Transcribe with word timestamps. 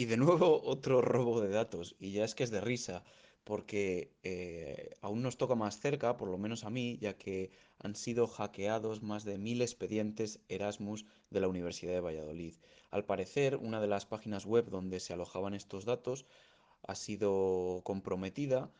Y 0.00 0.04
de 0.04 0.16
nuevo 0.16 0.62
otro 0.64 1.02
robo 1.02 1.40
de 1.40 1.48
datos, 1.48 1.96
y 1.98 2.12
ya 2.12 2.24
es 2.24 2.36
que 2.36 2.44
es 2.44 2.52
de 2.52 2.60
risa, 2.60 3.02
porque 3.42 4.12
eh, 4.22 4.94
aún 5.00 5.22
nos 5.22 5.36
toca 5.36 5.56
más 5.56 5.80
cerca, 5.80 6.16
por 6.16 6.28
lo 6.28 6.38
menos 6.38 6.62
a 6.62 6.70
mí, 6.70 6.98
ya 7.00 7.18
que 7.18 7.50
han 7.80 7.96
sido 7.96 8.28
hackeados 8.28 9.02
más 9.02 9.24
de 9.24 9.38
mil 9.38 9.60
expedientes 9.60 10.38
Erasmus 10.48 11.04
de 11.30 11.40
la 11.40 11.48
Universidad 11.48 11.94
de 11.94 12.00
Valladolid. 12.00 12.54
Al 12.92 13.06
parecer, 13.06 13.56
una 13.56 13.80
de 13.80 13.88
las 13.88 14.06
páginas 14.06 14.46
web 14.46 14.66
donde 14.70 15.00
se 15.00 15.14
alojaban 15.14 15.52
estos 15.52 15.84
datos 15.84 16.26
ha 16.86 16.94
sido 16.94 17.80
comprometida 17.82 18.70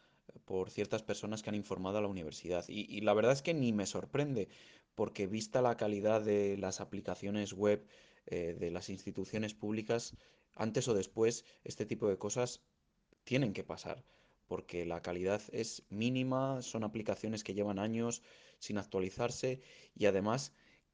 por 0.45 0.71
ciertas 0.71 1.03
personas 1.03 1.43
que 1.43 1.51
han 1.51 1.57
informado 1.57 1.99
a 1.99 2.03
la 2.03 2.07
universidad. 2.07 2.65
Y, 2.69 2.87
y 2.97 3.01
la 3.01 3.15
verdad 3.15 3.33
es 3.33 3.43
que 3.43 3.55
ni 3.55 3.73
me 3.73 3.87
sorprende, 3.87 4.49
porque 4.95 5.27
vista 5.27 5.63
la 5.63 5.77
calidad 5.77 6.21
de 6.21 6.57
las 6.59 6.81
aplicaciones 6.81 7.55
web 7.55 7.85
eh, 8.31 8.57
de 8.59 8.71
las 8.71 8.89
instituciones 8.91 9.55
públicas, 9.55 10.17
antes 10.55 10.87
o 10.89 10.95
después 10.95 11.45
este 11.65 11.87
tipo 11.87 12.09
de 12.09 12.19
cosas 12.19 12.63
tienen 13.25 13.53
que 13.53 13.65
pasar, 13.65 14.05
porque 14.47 14.85
la 14.85 15.03
calidad 15.03 15.43
es 15.53 15.85
mínima, 15.89 16.63
son 16.63 16.85
aplicaciones 16.85 17.45
que 17.45 17.55
llevan 17.55 17.79
años 17.79 18.23
sin 18.59 18.79
actualizarse 18.79 19.61
y 19.95 20.07
además 20.07 20.53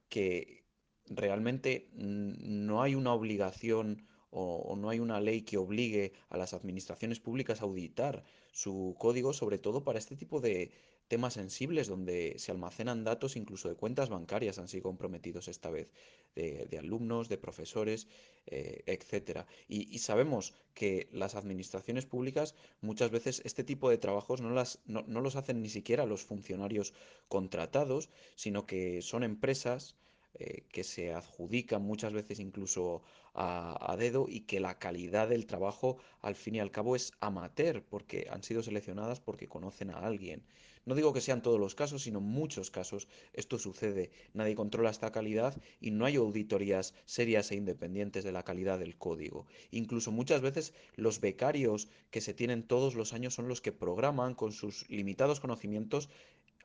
que 0.09 0.65
realmente 1.07 1.89
no 1.93 2.83
hay 2.83 2.95
una 2.95 3.13
obligación 3.13 4.07
o, 4.35 4.77
no 4.77 4.91
hay 4.91 4.99
una 4.99 5.21
ley 5.21 5.43
que 5.43 5.57
obligue 5.57 6.13
a 6.29 6.37
las 6.37 6.55
administraciones 6.55 7.21
públicas 7.21 7.61
a 7.61 7.65
auditar 7.65 8.25
su 8.53 8.97
código, 8.99 9.33
sobre 9.33 9.59
todo 9.59 9.85
para 9.85 9.99
este 9.99 10.17
tipo 10.17 10.41
de 10.41 10.73
temas 11.09 11.35
sensibles 11.35 11.87
donde 11.87 12.35
se 12.39 12.51
almacenan 12.51 13.05
datos 13.05 13.37
incluso 13.37 13.69
de 13.69 13.77
cuentas 13.77 14.09
bancarias 14.09 14.59
han 14.59 14.69
sido 14.69 14.85
comprometidos 14.85 15.49
esta 15.49 15.71
vez, 15.71 15.91
de, 16.35 16.79
alumnos, 16.79 17.29
de 17.29 17.39
profesores, 17.39 18.09
eh, 18.47 18.83
etcétera. 18.87 19.47
Y, 19.69 19.95
y 19.95 19.99
sabemos 19.99 20.55
que 20.73 21.09
las 21.13 21.37
administraciones 21.37 22.07
públicas 22.07 22.57
muchas 22.81 23.11
veces 23.11 23.43
este 23.45 23.63
tipo 23.63 23.89
de 23.89 23.99
trabajos 23.99 24.41
no, 24.41 24.51
las, 24.51 24.81
no, 24.87 25.05
no 25.07 25.21
los 25.21 25.37
hacen 25.37 25.63
ni 25.63 25.69
siquiera 25.69 26.07
los 26.07 26.25
funcionarios 26.25 26.93
contratados, 27.29 28.09
sino 28.35 28.67
que 28.67 29.01
son 29.03 29.23
empresas 29.23 29.95
eh, 30.35 30.65
que 30.73 30.85
se 30.85 31.13
adjudican 31.13 31.83
muchas 31.83 32.13
veces 32.13 32.41
incluso 32.41 33.03
a, 33.35 33.93
a, 33.93 33.97
dedo 33.97 34.27
y 34.29 34.41
que 34.41 34.61
la 34.61 34.79
calidad 34.79 35.29
del 35.29 35.47
trabajo 35.47 35.99
al 36.23 36.35
fin 36.35 36.57
y 36.57 36.61
al 36.61 36.71
cabo 36.71 36.97
es 36.97 37.13
amateur 37.21 37.83
porque 37.83 38.27
han 38.31 38.43
sido 38.43 38.63
seleccionadas 38.63 39.21
porque 39.21 39.49
conocen 39.49 39.91
a 39.91 39.99
alguien. 39.99 40.45
No 40.87 40.95
digo 40.95 41.15
que 41.15 41.23
sean 41.23 41.41
todos 41.41 41.59
los 41.59 41.75
casos, 41.75 42.03
sino 42.03 42.21
muchos 42.21 42.71
casos 42.71 43.09
esto 43.33 43.59
sucede. 43.59 44.11
Nadie 44.35 44.55
controla 44.55 44.91
esta 44.91 45.13
calidad 45.13 45.57
y 45.81 45.93
no 45.93 46.05
hay 46.05 46.17
auditorías 46.17 46.95
serias 47.07 47.51
e 47.51 47.55
independientes 47.55 48.23
de 48.23 48.33
la 48.33 48.43
calidad 48.43 48.79
del 48.79 48.99
código. 48.99 49.47
Incluso 49.71 50.13
muchas 50.13 50.43
veces 50.43 50.75
los 50.97 51.21
becarios 51.21 51.89
que 52.11 52.21
se 52.21 52.35
tienen 52.35 52.67
todos 52.67 52.97
los 52.97 53.15
años 53.15 53.35
son 53.35 53.49
los 53.49 53.63
que 53.63 53.73
programan 53.73 54.35
con 54.35 54.53
sus 54.53 54.89
limitados 54.91 55.41
conocimientos 55.41 56.11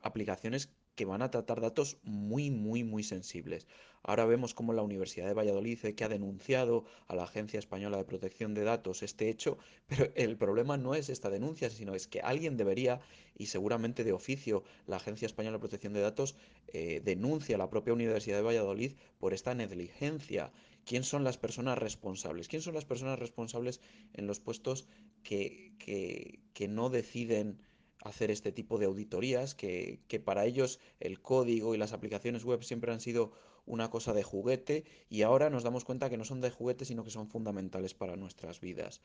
aplicaciones 0.02 0.70
que 0.94 1.04
van 1.04 1.22
a 1.22 1.30
tratar 1.30 1.60
datos 1.60 1.98
muy, 2.02 2.50
muy, 2.50 2.84
muy 2.84 3.02
sensibles. 3.02 3.66
Ahora 4.02 4.24
vemos 4.24 4.54
cómo 4.54 4.72
la 4.72 4.82
Universidad 4.82 5.26
de 5.26 5.34
Valladolid 5.34 5.78
que 5.94 6.04
ha 6.04 6.08
denunciado 6.08 6.84
a 7.06 7.14
la 7.14 7.24
Agencia 7.24 7.58
Española 7.58 7.98
de 7.98 8.04
Protección 8.04 8.54
de 8.54 8.64
Datos 8.64 9.02
este 9.02 9.28
hecho, 9.28 9.58
pero 9.86 10.10
el 10.14 10.36
problema 10.36 10.76
no 10.76 10.94
es 10.94 11.10
esta 11.10 11.28
denuncia, 11.28 11.68
sino 11.68 11.94
es 11.94 12.06
que 12.06 12.20
alguien 12.20 12.56
debería, 12.56 13.00
y 13.36 13.46
seguramente 13.46 14.04
de 14.04 14.12
oficio 14.12 14.62
la 14.86 14.96
Agencia 14.96 15.26
Española 15.26 15.56
de 15.56 15.60
Protección 15.60 15.92
de 15.92 16.00
Datos 16.00 16.34
eh, 16.68 17.00
denuncia 17.04 17.56
a 17.56 17.58
la 17.58 17.70
propia 17.70 17.92
Universidad 17.92 18.36
de 18.36 18.42
Valladolid 18.42 18.92
por 19.18 19.34
esta 19.34 19.54
negligencia. 19.54 20.52
¿Quién 20.86 21.04
son 21.04 21.24
las 21.24 21.36
personas 21.36 21.76
responsables? 21.78 22.48
¿Quién 22.48 22.62
son 22.62 22.74
las 22.74 22.86
personas 22.86 23.18
responsables 23.18 23.80
en 24.14 24.26
los 24.26 24.40
puestos 24.40 24.88
que, 25.22 25.74
que, 25.78 26.40
que 26.54 26.68
no 26.68 26.88
deciden 26.88 27.60
hacer 28.02 28.30
este 28.30 28.52
tipo 28.52 28.78
de 28.78 28.86
auditorías, 28.86 29.54
que, 29.54 30.00
que, 30.08 30.20
para 30.20 30.46
ellos 30.46 30.80
el 31.00 31.20
código 31.20 31.74
y 31.74 31.78
las 31.78 31.92
aplicaciones 31.92 32.44
web 32.44 32.62
siempre 32.62 32.92
han 32.92 33.00
sido 33.00 33.32
una 33.66 33.90
cosa 33.90 34.12
de 34.12 34.22
juguete 34.22 34.84
y 35.08 35.22
ahora 35.22 35.50
nos 35.50 35.62
damos 35.62 35.84
cuenta 35.84 36.10
que 36.10 36.16
no 36.16 36.24
son 36.24 36.40
de 36.40 36.50
juguete, 36.50 36.84
sino 36.84 37.04
que 37.04 37.10
son 37.10 37.28
fundamentales 37.28 37.94
para 37.94 38.16
nuestras 38.16 38.60
vidas. 38.60 39.00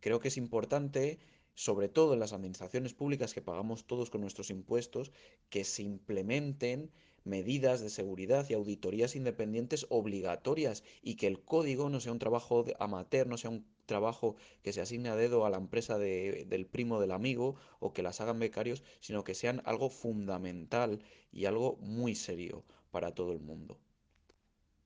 Creo 0.00 0.18
que 0.18 0.28
es 0.28 0.36
importante, 0.36 1.18
sobre 1.54 1.88
todo 1.88 2.14
en 2.14 2.20
las 2.20 2.32
administraciones 2.32 2.94
públicas 2.94 3.34
que 3.34 3.42
pagamos 3.42 3.86
todos 3.86 4.10
con 4.10 4.20
nuestros 4.20 4.50
impuestos, 4.50 5.12
que 5.50 5.64
se 5.64 5.82
implementen 5.82 6.90
medidas 7.24 7.80
de 7.80 7.90
seguridad 7.90 8.46
y 8.48 8.54
auditorías 8.54 9.14
independientes 9.14 9.86
obligatorias 9.90 10.82
y 11.02 11.14
que 11.16 11.26
el 11.26 11.44
código 11.44 11.88
no 11.88 12.00
sea 12.00 12.12
un 12.12 12.18
trabajo 12.18 12.64
amateur, 12.78 13.26
no 13.26 13.36
sea 13.36 13.50
un 13.50 13.66
trabajo 13.86 14.36
que 14.62 14.72
se 14.72 14.80
asigne 14.80 15.08
a 15.08 15.16
dedo 15.16 15.44
a 15.44 15.50
la 15.50 15.58
empresa 15.58 15.98
de, 15.98 16.46
del 16.48 16.66
primo 16.66 17.00
del 17.00 17.12
amigo 17.12 17.56
o 17.80 17.92
que 17.92 18.02
las 18.02 18.20
hagan 18.20 18.38
becarios, 18.38 18.82
sino 19.00 19.24
que 19.24 19.34
sean 19.34 19.62
algo 19.64 19.90
fundamental 19.90 21.02
y 21.30 21.44
algo 21.44 21.76
muy 21.80 22.14
serio 22.14 22.64
para 22.90 23.14
todo 23.14 23.32
el 23.32 23.40
mundo. 23.40 23.78